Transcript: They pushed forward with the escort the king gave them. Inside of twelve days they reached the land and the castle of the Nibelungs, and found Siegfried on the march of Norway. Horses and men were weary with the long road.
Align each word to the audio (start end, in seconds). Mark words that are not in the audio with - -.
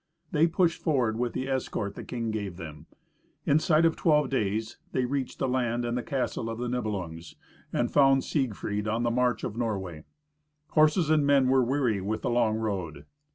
They 0.31 0.47
pushed 0.47 0.81
forward 0.81 1.19
with 1.19 1.33
the 1.33 1.47
escort 1.47 1.93
the 1.93 2.03
king 2.03 2.31
gave 2.31 2.57
them. 2.57 2.87
Inside 3.45 3.85
of 3.85 3.95
twelve 3.95 4.31
days 4.31 4.79
they 4.93 5.05
reached 5.05 5.37
the 5.37 5.47
land 5.47 5.85
and 5.85 5.95
the 5.95 6.01
castle 6.01 6.49
of 6.49 6.57
the 6.57 6.67
Nibelungs, 6.67 7.35
and 7.71 7.91
found 7.93 8.23
Siegfried 8.23 8.87
on 8.87 9.03
the 9.03 9.11
march 9.11 9.43
of 9.43 9.55
Norway. 9.57 10.03
Horses 10.69 11.11
and 11.11 11.23
men 11.23 11.49
were 11.49 11.63
weary 11.63 12.01
with 12.01 12.23
the 12.23 12.31
long 12.31 12.55
road. 12.57 13.05